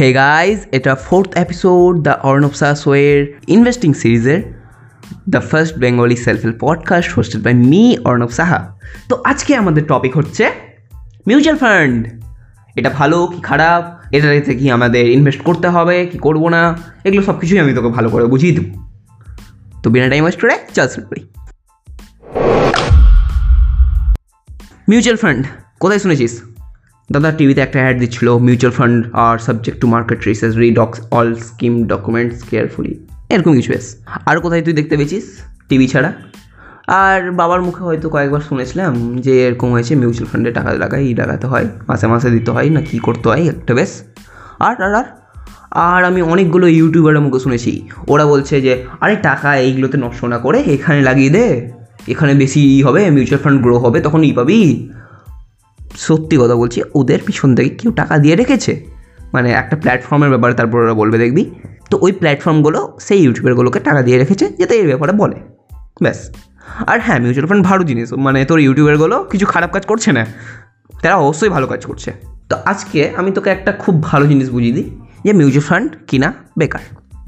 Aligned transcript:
হে 0.00 0.12
guys 0.12 0.58
এটা 0.72 0.94
fourth 0.94 1.36
episode 1.36 1.98
the 1.98 2.10
Arnab 2.22 2.52
সাসওয়ের 2.52 3.40
investing 3.48 3.92
সিরিজের 3.92 4.42
the 5.28 5.40
first 5.40 5.78
Bengali 5.78 6.16
self 6.16 6.42
help 6.42 6.56
podcast 6.60 7.12
hosted 7.12 7.42
by 7.42 7.54
me 7.54 7.98
Arnab 8.04 8.28
Saha 8.28 8.78
তো 9.08 9.22
আজকে 9.24 9.56
আমাদের 9.56 9.84
টপিক 9.84 10.16
হচ্ছে 10.16 10.50
মিউচুয়াল 11.26 11.58
ফান্ড 11.58 12.08
এটা 12.76 12.90
ভালো 12.90 13.26
কি 13.26 13.40
খারাপ? 13.40 14.14
এটাতে 14.14 14.54
কি 14.54 14.70
আমাদের 14.70 15.06
ইনভেস্ট 15.06 15.40
করতে 15.42 15.68
হবে, 15.68 16.06
কি 16.06 16.18
করব 16.18 16.48
না? 16.48 16.78
এগুলো 17.04 17.22
সব 17.22 17.40
কিছুই 17.40 17.58
আমি 17.58 17.74
তোকে 17.74 17.88
ভালো 17.88 18.08
করে 18.08 18.24
বুঝিয়ে 18.24 18.54
দেবো। 18.54 18.88
তো 19.82 19.90
বিনা 19.90 20.08
টাইম 20.08 20.22
ওয়েস্ট 20.22 20.40
করে 20.40 20.58
চল 20.74 20.88
শুরু 20.88 21.06
করি। 21.06 21.28
মিউচুয়াল 24.88 25.16
ফান্ড 25.16 25.46
কোথায় 25.80 25.98
শুনেছিস? 25.98 26.53
দাদা, 27.14 27.30
টিভিতে 27.38 27.60
একটা 27.66 27.78
অ্যাড 27.82 27.96
দিচ্ছিল 28.02 28.28
mutual 28.48 28.74
fund 28.78 28.98
R 29.26 29.36
subject 29.46 29.78
to 29.82 29.86
market 29.94 30.20
risks 30.28 30.54
read 30.64 30.96
all 31.16 31.28
scheme 31.48 31.74
documents 31.92 32.38
carefully 32.50 32.92
এরকম 33.34 33.52
কিছু 33.58 33.70
বেশ 33.74 33.86
আর 34.28 34.36
কোথায় 34.44 34.62
তুই 34.66 34.74
দেখতে 34.78 34.94
পেয়েছিস 34.98 35.24
টিভি 35.68 35.86
ছাড়া? 35.92 36.10
আর 37.02 37.20
বাবার 37.40 37.60
মুখে 37.66 37.82
হয়তো 37.88 38.06
কয়েকবার 38.14 38.42
শুনেছিলাম 38.48 38.92
যে 39.24 39.34
এরকম 39.46 39.68
হয়েছে 39.74 39.92
মিউচুয়াল 40.02 40.28
ফান্ডে 40.30 40.50
টাকা 40.58 40.70
লাগাই 40.82 41.06
লাগাতে 41.20 41.46
হয়, 41.46 41.66
মাসে 41.88 42.06
মাসে 42.12 42.28
দিতে 42.30 42.50
হয়, 42.54 42.68
না 42.76 42.80
কী 42.88 42.96
করতে 43.06 43.26
হয়, 43.30 43.42
একটা 43.52 43.72
বেশ। 43.78 43.92
আর 44.66 44.76
আর 44.86 44.94
আর 45.00 45.06
আর 45.88 46.00
আমি 46.10 46.20
অনেকগুলো 46.32 46.66
ইউটিউবারের 46.78 47.22
মুখে 47.26 47.40
শুনেছি, 47.44 47.72
ওরা 48.12 48.24
বলছে 48.32 48.54
যে, 48.66 48.72
আরে 49.00 49.14
টাকা 49.28 49.48
এইগুলোতে 49.66 49.96
নষ্ট 50.04 50.20
না 50.32 50.38
করে 50.38 50.58
এখানে 50.74 51.00
লাগিয়ে 51.02 51.30
দে, 51.36 51.46
এখানে 52.12 52.32
বেশি 52.42 52.60
ই 52.76 52.78
হবে 52.86 53.02
মিউচুয়াল 53.16 53.40
ফান্ড 53.44 53.58
গ্রো 53.62 53.76
হবে, 53.78 53.98
তখন 54.00 54.20
ই 54.30 54.32
পাবি। 54.32 54.60
সত্যি 55.96 56.36
কথা 56.36 56.54
বলছি, 56.54 56.82
ওদের 56.94 57.18
পিছন 57.26 57.54
থেকে 57.54 57.68
কেউ 57.68 57.92
টাকা 57.92 58.18
দিয়ে 58.18 58.36
রেখেছে। 58.36 58.84
মানে 59.32 59.50
একটা 59.50 59.76
প্ল্যাটফর্মের 59.76 60.28
ব্যাপারে 60.28 60.54
তারপর 60.54 60.78
ওরা 60.78 60.94
বলবে, 60.94 61.18
দেখবি? 61.18 61.50
তো 61.90 61.98
ওই 62.00 62.12
প্ল্যাটফর্মগুলো 62.12 62.96
সেই 63.00 63.22
ইউটিউবারগুলোকে 63.22 63.80
টাকা 63.80 64.02
দিয়ে 64.02 64.18
রেখেছে, 64.18 64.48
যাতে 64.58 64.74
এই 64.74 64.86
ব্যাপারে 64.86 65.12
বলে। 65.12 65.34
ব্যাস। 66.02 66.34
আর 66.86 67.00
হ্যাঁ 67.00 67.20
মিউচুয়াল 67.20 67.48
ফান্ড 67.48 67.66
ভালো 67.66 67.84
জিনিস 67.84 68.12
মানে 68.12 68.44
তোর 68.44 68.60
ইউটিউবারগুলো 68.60 69.24
কিছু 69.24 69.46
খারাপ 69.46 69.72
কাজ 69.72 69.86
করছে 69.86 70.12
না? 70.12 70.26
তারা 71.02 71.16
অবশ্যই 71.16 71.48
ভালো 71.48 71.66
কাজ 71.66 71.86
করছে। 71.86 72.12
তো 72.48 72.56
আজকে 72.64 73.10
আমি 73.16 73.32
তোকে 73.32 73.50
একটা 73.50 73.72
খুব 73.72 74.02
ভালো 74.02 74.26
জিনিস 74.26 74.50
বুঝিয়ে 74.50 74.72
দিই, 74.72 75.00
যে 75.24 75.32
মিউচুয়াল 75.32 75.66
ফান্ড 75.66 75.96
কিনা 76.06 76.32
বেকার। 76.58 76.80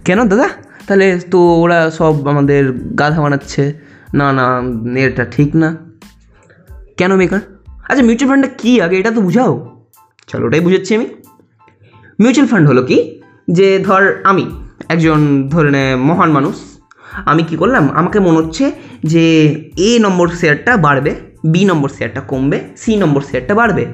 কেন 0.04 0.28
দাদা? 0.28 0.48
তাহলে 0.86 1.20
তো 1.30 1.38
ওরা 1.40 1.90
সব 1.90 2.28
আমাদের 2.28 2.72
গাধা 2.72 3.20
বানাচ্ছে। 3.20 3.72
না 4.14 4.32
না 4.32 4.62
এটা 5.00 5.24
ঠিক 5.24 5.56
না। 5.56 5.76
কেন 6.96 7.16
বেকার? 7.16 7.40
আচ্ছা 7.88 8.02
মিউচুয়াল 8.04 8.30
ফান্ডটা 8.30 8.50
কী 8.58 8.80
আগে? 8.80 8.98
এটা 8.98 9.10
তো 9.10 9.20
বুঝাও। 9.20 9.52
চলো, 10.26 10.46
ওটাই 10.46 10.60
বুঝাচ্ছি 10.60 10.94
আমি। 10.94 11.06
মিউচুয়াল 12.20 12.48
ফান্ড 12.48 12.68
হলো 12.68 12.82
কি? 12.82 13.22
যে 13.48 13.78
ধর 13.78 14.02
আমি 14.24 14.44
একজন 14.88 15.48
ধরে 15.48 15.70
নে 15.70 15.96
মহান 15.96 16.30
মানুষ, 16.30 16.56
আমি 17.24 17.42
কি 17.42 17.56
করলাম? 17.56 17.90
আমাকে 17.90 18.18
মনে 18.20 18.38
হচ্ছে 18.38 18.72
যে 19.04 19.24
এ 19.76 19.98
নম্বর 20.00 20.28
শেয়ারটা 20.28 20.76
বাড়বে, 20.76 21.14
বি 21.52 21.64
নম্বর 21.64 21.88
শেয়ারটা 21.88 22.20
কমবে, 22.20 22.60
সি 22.76 22.96
নম্বর 22.96 23.22
শেয়ারটা 23.30 23.54
বাড়বে। 23.54 23.86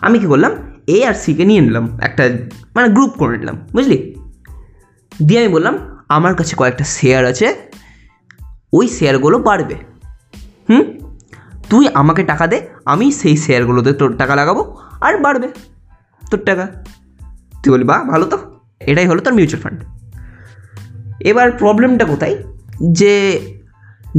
আমি 0.00 0.18
কি 0.18 0.26
করলাম? 0.26 0.52
এ 0.86 1.06
আর 1.08 1.14
সিকে 1.14 1.44
নিয়ে 1.44 1.60
নিলাম, 1.60 1.98
একটা 2.02 2.24
মানে 2.74 2.88
গ্রুপ 2.88 3.10
করে 3.10 3.38
নিলাম, 3.38 3.56
বুঝলি? 3.72 4.14
দিয়ে 5.26 5.40
আমি 5.40 5.48
বললাম, 5.48 5.74
আমার 6.08 6.34
কাছে 6.34 6.56
কয়েকটা 6.56 6.84
শেয়ার 6.84 7.22
আছে, 7.24 7.54
ওই 8.72 8.88
শেয়ারগুলো 8.88 9.38
বাড়বে। 9.38 9.76
হুম? 10.70 11.07
তুই 11.70 11.88
আমাকে 11.94 12.22
টাকা 12.24 12.46
দে, 12.46 12.66
আমি 12.84 13.12
সেই 13.12 13.36
শেয়ারগুলোতে 13.36 13.92
তোর 13.92 14.16
টাকা 14.16 14.34
লাগাবো 14.34 14.76
আর 15.00 15.18
বাড়বে 15.18 15.48
তোর 16.30 16.40
টাকা। 16.40 16.66
তুই 17.62 17.72
বলি 17.72 17.84
বা, 17.84 18.04
ভালো 18.04 18.24
তো। 18.24 18.38
এটাই 18.80 19.06
হলো 19.06 19.20
তোর 19.20 19.34
মিউচুয়াল 19.34 19.62
ফান্ড 19.62 19.84
এবার 21.20 21.50
প্রবলেমটা 21.50 22.04
কোথায়? 22.04 22.42
যে 22.92 23.40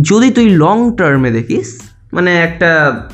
যদি 0.01 0.31
তুই 0.31 0.49
লং 0.49 0.95
টার্মে 0.95 1.31
দেখিস 1.31 1.81
মানে 2.13 2.39
একটা, 2.39 3.09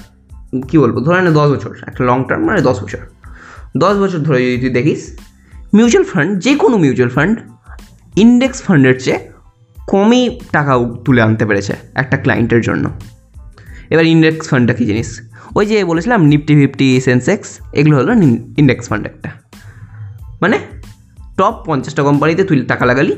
কী 0.67 0.77
বলব, 0.77 1.03
ধরে 1.03 1.21
না 1.21 1.29
দশ 1.29 1.49
বছর, 1.51 1.75
একটা 1.87 2.03
লং 2.03 2.23
টার্ম 2.27 2.45
মানে 2.45 2.61
দশ 2.61 2.83
বছর। 2.83 2.97
দশ 3.77 3.95
বছর 3.95 4.17
ধরে 4.17 4.51
যদি 4.51 4.61
তুই 4.61 4.69
দেখিস 4.69 5.19
মিউচুয়াল 5.73 6.05
ফান্ড 6.05 6.39
যে 6.39 6.55
কোনো 6.55 6.77
মিউচুয়াল 6.77 7.11
ফান্ড 7.11 7.39
ইন্ডেক্স 8.15 8.63
ফান্ডের 8.63 8.99
চেয়ে 8.99 9.31
কমই 9.87 10.39
টাকা 10.51 10.73
তুলে 11.05 11.21
আনতে 11.21 11.45
পেরেছে 11.45 11.75
একটা 11.95 12.17
ক্লায়েন্টের 12.17 12.61
জন্য। 12.61 12.89
এবার 13.93 14.05
ইন্ডেক্স 14.13 14.43
ফান্ডটা 14.49 14.73
কী 14.77 14.83
জিনিস? 14.89 15.09
ওই 15.57 15.65
যে 15.69 15.77
বলেছিলাম 15.91 16.19
নিফটি 16.31 16.53
ফিফটি 16.59 16.87
সেন্সেক্স 17.07 17.47
এগুলো 17.79 17.95
হলো 17.99 18.11
ইন্ডেক্স 18.61 18.83
ফান্ড 18.89 19.03
একটা। 19.11 19.29
মানে 20.41 20.57
টপ 21.37 21.55
পঞ্চাশটা 21.67 22.01
কোম্পানিতে 22.07 22.41
তুই 22.49 22.57
টাকা 22.71 22.83
লাগালি, 22.89 23.13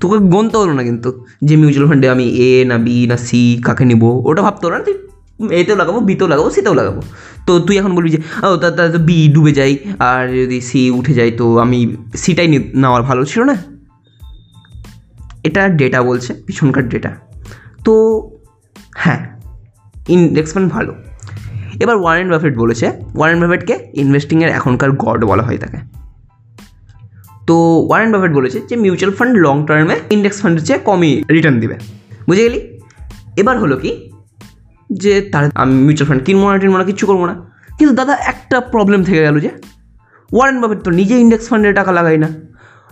তোকে 0.00 0.16
গণতে 0.32 0.56
হলো 0.62 0.72
না 0.78 0.82
কিন্তু। 0.88 1.10
যে 1.46 1.54
মিউচুয়াল 1.60 1.86
ফান্ডে 1.90 2.06
আমি 2.14 2.26
এ 2.48 2.50
না 2.70 2.76
বি 2.84 2.96
না 3.10 3.16
সি 3.26 3.40
কাকে 3.66 3.84
নিবো, 3.90 4.10
ওটা 4.28 4.40
ভাবতে 4.46 4.62
হলো 4.66 4.76
না, 4.78 4.84
তুই 4.88 4.96
এতেও 5.60 5.76
লাগাবো 5.80 5.98
বিতেও 6.08 6.28
লাগাবো 6.32 6.48
সিতেও 6.56 6.74
লাগাবো। 6.80 7.00
তো 7.46 7.52
তুই 7.66 7.74
এখন 7.80 7.92
বলবি 7.96 8.10
যে, 8.14 8.20
ও, 8.46 8.56
তা, 8.62 8.68
তো 8.94 8.98
বি 9.08 9.18
ডুবে 9.34 9.52
যাই 9.58 9.72
আর 10.08 10.22
যদি 10.40 10.58
সি 10.68 10.80
উঠে 10.98 11.12
যায়, 11.18 11.32
তো 11.40 11.44
আমি 11.64 11.78
সিটাই 12.22 12.48
নেওয়ার 12.82 13.02
ভালো 13.08 13.22
ছিল 13.30 13.40
না? 13.50 13.56
এটা 15.48 15.62
ডেটা 15.80 15.98
বলছে, 16.08 16.30
পিছনকার 16.46 16.84
ডেটা 16.92 17.10
তো 17.84 17.92
হ্যাঁ 19.02 19.20
ইন্ডেক্স 20.08 20.54
ফান্ড 20.54 20.72
ভালো। 20.72 20.94
এবার 21.80 21.96
ওয়ারেন 21.96 22.30
বাফেট 22.30 22.56
বলেছে 22.56 22.92
ওয়ারেন 23.14 23.40
বাফেটকে 23.40 23.90
ইনভেস্টিংয়ের 23.94 24.50
এখনকার 24.50 24.92
গড 24.92 25.24
বলা 25.24 25.42
হয় 25.42 25.58
তাকে। 25.58 25.76
তো 27.46 27.86
ওয়ারেন 27.88 28.12
বাফেট 28.12 28.32
বলেছে 28.32 28.60
যে 28.60 28.76
মিউচুয়াল 28.76 29.14
ফান্ড 29.16 29.38
লং 29.38 29.66
টার্মে 29.66 29.96
ইন্ডেক্স 30.10 30.42
ফান্ডের 30.42 30.66
চেয়ে 30.66 30.78
কমই 30.78 31.24
রিটার্ন 31.30 31.60
দিবে। 31.60 31.76
বুঝে 32.28 32.42
গেলি? 32.42 32.78
এবার 33.36 33.58
হলো 33.58 33.76
কি? 33.76 34.10
যে 34.92 35.20
তার, 35.20 35.50
আমি 35.54 35.74
মিউচুয়াল 35.74 36.08
ফান্ড 36.08 36.24
কিনবো 36.24 36.52
না 36.52 36.58
টিনবো 36.58 36.78
না, 36.78 36.84
কিচ্ছু 36.84 37.06
করব 37.06 37.26
না। 37.26 37.34
কিন্তু 37.78 37.94
দাদা, 37.94 38.16
একটা 38.26 38.60
প্রবলেম 38.60 39.04
থেকে 39.04 39.22
গেল 39.22 39.40
যে 39.40 39.50
ওয়ারেন 40.32 40.60
বাফেট 40.60 40.78
তো 40.78 40.90
নিজে 40.90 41.18
ইন্ডেক্স 41.18 41.48
ফান্ডে 41.48 41.72
টাকা 41.72 41.92
লাগাই 41.92 42.18
না। 42.18 42.28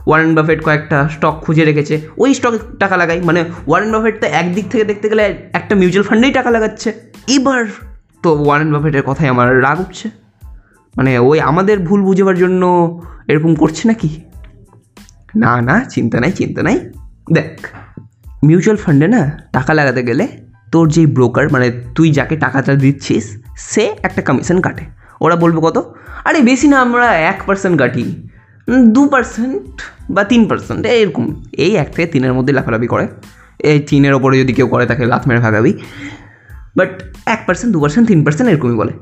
ওয়ারেন 0.08 0.34
বাফেট 0.34 0.64
কয়েকটা 0.64 1.08
স্টক 1.08 1.42
খুঁজে 1.42 1.64
রেখেছে। 1.64 2.00
ওই 2.19 2.34
স্টকে 2.34 2.58
টাকা 2.78 2.96
লাগাই। 2.96 3.20
মানে 3.20 3.44
ওয়ারেন 3.66 3.92
বাফেট 3.92 4.20
তো 4.20 4.26
একদিক 4.26 4.70
থেকে 4.70 4.84
দেখতে 4.84 5.08
গেলে 5.08 5.50
একটা 5.52 5.74
মিউচুয়াল 5.74 6.08
ফান্ডেই 6.08 6.32
টাকা 6.32 6.50
লাগাচ্ছে। 6.50 6.92
এবার 7.28 7.64
তো 8.22 8.42
ওয়ারেন 8.44 8.72
বাফেটের 8.72 9.02
কথাই 9.02 9.28
আমার 9.28 9.62
রাগ 9.62 9.80
উঠছে। 9.80 10.10
মানে 10.97 11.18
ওই 11.18 11.41
আমাদের 11.41 11.78
ভুল 11.78 12.02
বুঝেবার 12.02 12.36
জন্য 12.36 12.64
এরকম 13.28 13.54
করছে 13.54 13.88
নাকি? 13.88 14.20
না 15.36 15.60
না, 15.60 15.84
চিন্তা 15.84 16.20
নাই 16.20 16.32
চিন্তা 16.32 16.62
নাই। 16.62 16.91
দেখ 17.32 17.68
মিউচুয়াল 18.44 18.76
ফান্ডে 18.76 19.08
না 19.08 19.42
টাকা 19.52 19.74
লাগাতে 19.74 20.02
গেলে 20.02 20.28
তোর 20.72 20.88
যেই 20.88 21.06
ব্রোকার 21.06 21.52
মানে 21.52 21.82
তুই 21.94 22.12
যাকে 22.12 22.36
টাকাটা 22.36 22.74
দিচ্ছিস, 22.74 23.42
সে 23.56 23.94
একটা 24.02 24.22
কমিশন 24.22 24.60
কাটে। 24.60 24.84
ওরা 25.20 25.36
বলব 25.36 25.60
কত? 25.60 25.94
আরে 26.24 26.41
বেশি 26.41 26.68
না, 26.68 26.80
আমরা 26.80 27.14
এক 27.14 27.42
পার্সেন্ট 27.47 27.78
কাটি। 27.78 28.28
দু 28.68 29.08
পার্সেন্ট 29.08 29.80
বা 30.10 30.24
তিন 30.24 30.48
পার্সেন্ট 30.48 30.86
এরকম। 30.86 31.44
এই 31.52 31.76
এক 31.76 31.88
থেকে 31.94 32.06
তিনের 32.06 32.32
মধ্যে 32.32 32.52
লাফালাফি 32.52 32.86
করে। 32.86 33.08
এই 33.58 33.80
তিনের 33.80 34.14
ওপরে 34.14 34.38
যদি 34.38 34.52
কেউ 34.52 34.68
করে, 34.68 34.86
তাকে 34.86 35.06
লাথ 35.06 35.28
মেরে 35.28 35.40
ভাগাবি 35.40 35.72
বাট 36.76 37.02
এক 37.26 37.40
পার্সেন্ট 37.46 37.72
দু 37.72 37.80
পার্সেন্ট 37.80 38.08
তিন 38.08 38.24
পার্সেন্ট 38.24 38.50
এরকমই 38.50 38.76
বলে। 38.76 38.92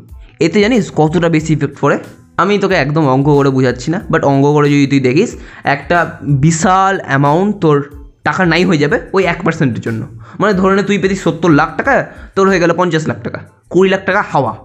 এতে 0.41 0.61
জানিস 0.61 0.91
কতটা 0.97 1.29
বেশি 1.29 1.53
ইফেক্ট 1.53 1.77
পড়ে? 1.81 1.99
আমি 2.37 2.59
তোকে 2.59 2.75
একদম 2.75 3.09
অঙ্ক 3.09 3.29
করে 3.35 3.51
বোঝাচ্ছি 3.51 3.91
না 3.91 4.01
বাট 4.11 4.25
অঙ্ক 4.25 4.45
করে 4.53 4.71
যদি 4.71 4.87
তুই 4.87 5.01
দেখিস, 5.01 5.37
একটা 5.65 6.19
বিশাল 6.23 7.01
অ্যামাউন্ট 7.07 7.61
তোর 7.61 7.77
টাকা 8.25 8.47
নাই 8.47 8.65
হয়ে 8.65 8.79
যাবে 8.79 9.01
ওই 9.13 9.25
এক 9.25 9.39
পার্সেন্টের 9.45 9.83
জন্য। 9.83 10.07
মানে 10.39 10.53
ধরে 10.53 10.77
নে 10.77 10.83
তুই 10.83 10.99
পেতিস 10.99 11.23
সত্তর 11.23 11.51
লাখ 11.51 11.77
টাকা, 11.77 12.07
তোর 12.35 12.49
হয়ে 12.49 12.61
গেল 12.61 12.73
পঞ্চাশ 12.77 13.07
লাখ 13.07 13.23
টাকা। 13.23 13.39
কুড়ি 13.71 13.91
লাখ 13.91 14.05
টাকা 14.05 14.25
হাওয়া। 14.33 14.57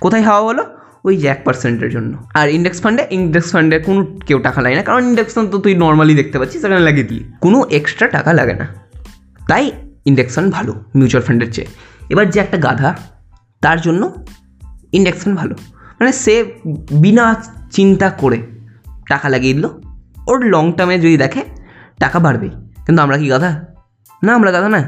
কোথায় 0.00 0.22
হাওয়া 0.22 0.42
হলো 0.42 0.64
ওই 1.04 1.16
যে 1.16 1.26
এক 1.28 1.40
পার্সেন্টের 1.44 1.90
জন্য। 1.90 2.12
আর 2.34 2.46
ইন্ডেক্স 2.48 2.78
ফান্ডে 2.82 3.02
ইন্ডেক্স 3.10 3.52
ফান্ডে 3.52 3.78
কোনো 3.78 4.00
কেউ 4.26 4.38
টাকা 4.38 4.60
লাগে 4.64 4.76
না, 4.76 4.82
কারণ 4.82 5.02
ইন্ডেক্স 5.04 5.32
ফান্ড 5.34 5.48
তো 5.50 5.58
তুই 5.58 5.74
নর্মালি 5.74 6.14
দেখতে 6.14 6.38
পাচ্ছিস, 6.38 6.62
সেখানে 6.62 6.80
লাগিয়ে 6.80 7.06
দিলি। 7.10 7.24
কোনো 7.40 7.58
এক্সট্রা 7.78 8.06
টাকা 8.08 8.32
লাগে 8.32 8.54
না। 8.54 8.66
তাই 9.48 9.72
ইন্ডেক্স 10.04 10.34
ফান্ড 10.34 10.50
ভালো 10.54 10.72
মিউচুয়াল 10.94 11.24
ফান্ডের 11.26 11.52
চেয়ে। 11.52 11.68
এবার 12.10 12.30
যে 12.30 12.40
একটা 12.40 12.56
গাধা, 12.56 12.90
তার 13.62 13.80
জন্য 13.80 14.02
ইন্ডেক্স 14.92 15.20
ফান্ড 15.22 15.36
ভালো। 15.38 15.54
মানে 15.98 16.12
সে 16.12 16.34
বিনা 16.92 17.24
চিন্তা 17.70 18.10
করে 18.10 18.38
টাকা 19.08 19.28
লাগিয়ে 19.28 19.54
দিল, 19.54 19.66
ওর 20.28 20.38
লং 20.44 20.64
টার্মে 20.72 20.96
যদি 20.98 21.16
দেখে, 21.16 21.42
টাকা 21.98 22.18
বাড়বেই 22.18 22.52
কিন্তু 22.86 23.02
আমরা 23.02 23.16
কি 23.18 23.26
গাধা? 23.28 23.50
না, 24.22 24.30
আমরা 24.34 24.50
গাধা 24.52 24.68
না। 24.68 24.82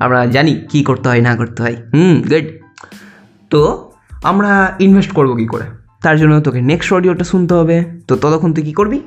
আমরা 0.00 0.26
জানি 0.26 0.52
কী 0.70 0.80
করতে 0.82 1.06
হয়, 1.08 1.20
না 1.20 1.32
করতে 1.36 1.58
হয়। 1.62 1.76
হুম 1.94 2.14
গুড 2.30 2.46
তো 3.50 3.60
আমরা 4.22 4.76
ইনভেস্ট 4.80 5.12
করব 5.12 5.34
কী 5.34 5.46
করে? 5.46 5.64
তার 6.02 6.18
জন্য 6.18 6.40
তোকে 6.40 6.60
নেক্সট 6.60 6.92
অডিওটা 6.92 7.24
শুনতে 7.24 7.54
হবে। 7.54 7.84
তো 8.08 8.16
ততক্ষণ 8.16 8.52
তুই 8.54 8.64
কী 8.64 8.72
করবি? 8.72 9.00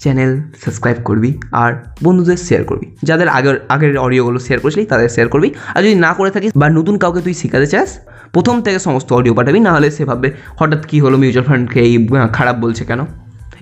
চ্যানেল 0.00 0.40
সাবস্ক্রাইব 0.64 0.96
করবি 1.04 1.38
আর 1.52 1.72
বন্ধুদের 2.02 2.36
শেয়ার 2.36 2.64
করবি। 2.64 2.96
যাদের 3.02 3.28
আগের 3.28 3.60
আগের 3.68 3.98
অডিওগুলো 3.98 4.38
শেয়ার 4.38 4.60
করেছিলি, 4.60 4.86
তাদের 4.86 5.08
শেয়ার 5.08 5.28
করবি। 5.28 5.54
আর 5.74 5.82
যদি 5.82 5.94
না 5.94 6.14
করে 6.14 6.30
থাকিস 6.30 6.52
বা 6.56 6.68
নতুন 6.68 6.98
কাউকে 6.98 7.20
তুই 7.20 7.34
শেখাতে 7.34 7.66
চাস, 7.66 7.98
প্রথম 8.32 8.62
থেকে 8.62 8.78
সমস্ত 8.78 9.12
অডিও 9.12 9.34
পাঠাবি, 9.34 9.60
নাহলে 9.60 9.90
সে 9.90 10.04
ভাববে, 10.04 10.30
হঠাৎ 10.56 10.86
কী 10.86 11.00
হলো? 11.00 11.16
মিউচুয়াল 11.18 11.46
ফান্ডকে 11.46 11.80
এই 11.80 12.08
খারাপ 12.32 12.56
বলছে 12.56 12.84
কেন? 12.84 13.00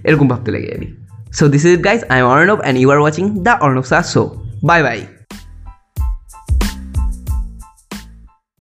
এরকম 0.05 0.29
ভাবতে 0.29 0.53
লেগে 0.53 0.73
যাবি। 0.73 0.97
So 1.33 1.49
this 1.49 1.65
is 1.65 1.85
guys 1.85 2.05
I 2.05 2.21
am 2.21 2.27
Arnab 2.27 2.61
and 2.61 2.81
you 2.81 2.91
are 2.91 2.99
watching 2.99 3.43
the 3.43 3.57
Arnab 3.61 3.83
Saha 3.83 4.03
show 4.03 4.43
bye 4.65 4.83
bye 4.83 5.07